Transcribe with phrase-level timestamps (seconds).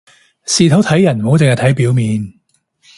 [0.45, 2.33] 事頭睇人唔好淨係睇表面